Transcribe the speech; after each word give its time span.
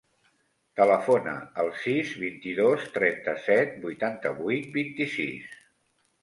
Telefona 0.79 1.35
al 1.63 1.69
sis, 1.81 2.13
vint-i-dos, 2.21 2.87
trenta-set, 2.97 3.77
vuitanta-vuit, 3.85 4.67
vint-i-sis. 4.81 5.55